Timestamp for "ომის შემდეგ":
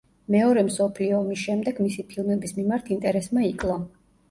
1.25-1.83